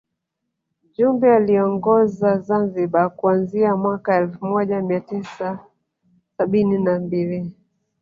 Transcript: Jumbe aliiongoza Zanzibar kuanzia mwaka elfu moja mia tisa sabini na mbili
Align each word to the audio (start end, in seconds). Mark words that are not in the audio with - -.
Jumbe 0.97 1.35
aliiongoza 1.35 2.37
Zanzibar 2.39 3.09
kuanzia 3.15 3.75
mwaka 3.75 4.15
elfu 4.17 4.45
moja 4.45 4.81
mia 4.81 4.99
tisa 4.99 5.59
sabini 6.37 6.83
na 6.83 6.99
mbili 6.99 7.51